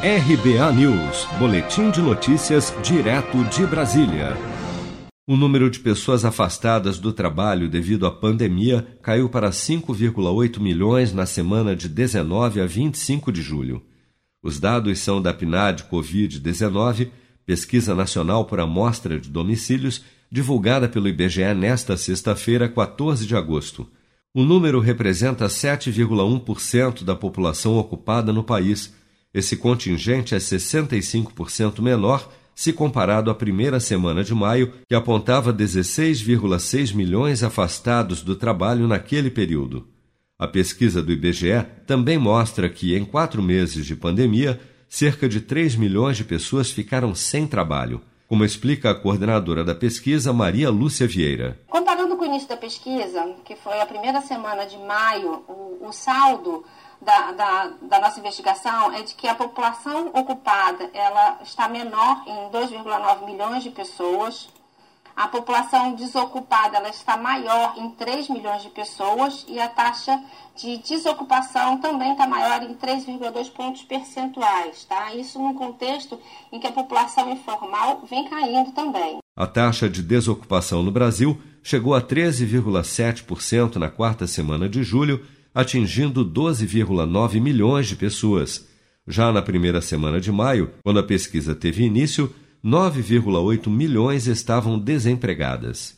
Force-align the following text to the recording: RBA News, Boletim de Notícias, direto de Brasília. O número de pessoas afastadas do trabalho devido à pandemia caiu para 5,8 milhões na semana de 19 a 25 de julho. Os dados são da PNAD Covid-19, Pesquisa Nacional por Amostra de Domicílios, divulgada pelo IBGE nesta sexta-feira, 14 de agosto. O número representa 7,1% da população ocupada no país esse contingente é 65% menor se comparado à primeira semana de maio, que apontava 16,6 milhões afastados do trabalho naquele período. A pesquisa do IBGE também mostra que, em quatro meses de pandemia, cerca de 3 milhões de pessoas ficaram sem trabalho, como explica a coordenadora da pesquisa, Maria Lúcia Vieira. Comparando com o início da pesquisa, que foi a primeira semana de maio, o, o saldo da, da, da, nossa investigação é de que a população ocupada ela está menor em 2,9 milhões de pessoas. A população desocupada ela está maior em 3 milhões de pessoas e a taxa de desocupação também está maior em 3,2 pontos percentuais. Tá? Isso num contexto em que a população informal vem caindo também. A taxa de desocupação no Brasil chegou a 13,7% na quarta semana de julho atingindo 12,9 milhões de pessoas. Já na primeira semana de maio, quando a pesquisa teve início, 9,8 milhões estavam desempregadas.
RBA 0.00 0.72
News, 0.74 1.26
Boletim 1.40 1.90
de 1.90 2.00
Notícias, 2.00 2.72
direto 2.84 3.42
de 3.46 3.66
Brasília. 3.66 4.36
O 5.26 5.36
número 5.36 5.68
de 5.68 5.80
pessoas 5.80 6.24
afastadas 6.24 7.00
do 7.00 7.12
trabalho 7.12 7.68
devido 7.68 8.06
à 8.06 8.10
pandemia 8.12 8.86
caiu 9.02 9.28
para 9.28 9.50
5,8 9.50 10.60
milhões 10.60 11.12
na 11.12 11.26
semana 11.26 11.74
de 11.74 11.88
19 11.88 12.60
a 12.60 12.66
25 12.66 13.32
de 13.32 13.42
julho. 13.42 13.82
Os 14.40 14.60
dados 14.60 15.00
são 15.00 15.20
da 15.20 15.34
PNAD 15.34 15.86
Covid-19, 15.90 17.10
Pesquisa 17.44 17.92
Nacional 17.92 18.44
por 18.44 18.60
Amostra 18.60 19.18
de 19.18 19.28
Domicílios, 19.28 20.04
divulgada 20.30 20.88
pelo 20.88 21.08
IBGE 21.08 21.52
nesta 21.54 21.96
sexta-feira, 21.96 22.68
14 22.68 23.26
de 23.26 23.34
agosto. 23.34 23.84
O 24.32 24.44
número 24.44 24.78
representa 24.78 25.46
7,1% 25.46 27.02
da 27.02 27.16
população 27.16 27.76
ocupada 27.76 28.32
no 28.32 28.44
país 28.44 28.96
esse 29.32 29.56
contingente 29.56 30.34
é 30.34 30.38
65% 30.38 31.80
menor 31.80 32.28
se 32.54 32.72
comparado 32.72 33.30
à 33.30 33.34
primeira 33.34 33.78
semana 33.78 34.24
de 34.24 34.34
maio, 34.34 34.72
que 34.88 34.94
apontava 34.94 35.54
16,6 35.54 36.92
milhões 36.92 37.44
afastados 37.44 38.20
do 38.20 38.34
trabalho 38.34 38.88
naquele 38.88 39.30
período. 39.30 39.86
A 40.36 40.48
pesquisa 40.48 41.00
do 41.00 41.12
IBGE 41.12 41.64
também 41.86 42.18
mostra 42.18 42.68
que, 42.68 42.96
em 42.96 43.04
quatro 43.04 43.40
meses 43.40 43.86
de 43.86 43.94
pandemia, 43.94 44.60
cerca 44.88 45.28
de 45.28 45.40
3 45.40 45.76
milhões 45.76 46.16
de 46.16 46.24
pessoas 46.24 46.70
ficaram 46.70 47.14
sem 47.14 47.46
trabalho, 47.46 48.00
como 48.26 48.44
explica 48.44 48.90
a 48.90 48.94
coordenadora 48.94 49.62
da 49.62 49.74
pesquisa, 49.74 50.32
Maria 50.32 50.68
Lúcia 50.68 51.06
Vieira. 51.06 51.60
Comparando 51.68 52.16
com 52.16 52.24
o 52.24 52.26
início 52.26 52.48
da 52.48 52.56
pesquisa, 52.56 53.36
que 53.44 53.54
foi 53.54 53.80
a 53.80 53.86
primeira 53.86 54.20
semana 54.20 54.64
de 54.64 54.76
maio, 54.78 55.44
o, 55.46 55.86
o 55.86 55.92
saldo 55.92 56.64
da, 57.00 57.32
da, 57.32 57.70
da, 57.82 58.00
nossa 58.00 58.18
investigação 58.18 58.92
é 58.92 59.02
de 59.02 59.14
que 59.14 59.28
a 59.28 59.34
população 59.34 60.08
ocupada 60.08 60.90
ela 60.92 61.38
está 61.42 61.68
menor 61.68 62.22
em 62.26 62.50
2,9 62.50 63.24
milhões 63.24 63.62
de 63.62 63.70
pessoas. 63.70 64.48
A 65.14 65.26
população 65.26 65.94
desocupada 65.94 66.76
ela 66.76 66.88
está 66.88 67.16
maior 67.16 67.74
em 67.76 67.90
3 67.90 68.28
milhões 68.28 68.62
de 68.62 68.70
pessoas 68.70 69.44
e 69.48 69.58
a 69.58 69.68
taxa 69.68 70.20
de 70.56 70.78
desocupação 70.78 71.78
também 71.78 72.12
está 72.12 72.26
maior 72.26 72.62
em 72.62 72.74
3,2 72.74 73.50
pontos 73.50 73.82
percentuais. 73.82 74.84
Tá? 74.84 75.14
Isso 75.14 75.38
num 75.38 75.54
contexto 75.54 76.20
em 76.52 76.60
que 76.60 76.66
a 76.66 76.72
população 76.72 77.30
informal 77.32 78.02
vem 78.08 78.28
caindo 78.28 78.72
também. 78.72 79.18
A 79.36 79.46
taxa 79.46 79.88
de 79.88 80.02
desocupação 80.02 80.82
no 80.82 80.90
Brasil 80.90 81.40
chegou 81.62 81.94
a 81.94 82.02
13,7% 82.02 83.76
na 83.76 83.88
quarta 83.88 84.26
semana 84.26 84.68
de 84.68 84.82
julho 84.82 85.24
atingindo 85.58 86.24
12,9 86.24 87.40
milhões 87.40 87.88
de 87.88 87.96
pessoas. 87.96 88.64
Já 89.08 89.32
na 89.32 89.42
primeira 89.42 89.80
semana 89.80 90.20
de 90.20 90.30
maio, 90.30 90.70
quando 90.84 91.00
a 91.00 91.02
pesquisa 91.02 91.52
teve 91.52 91.82
início, 91.82 92.32
9,8 92.64 93.68
milhões 93.68 94.28
estavam 94.28 94.78
desempregadas. 94.78 95.97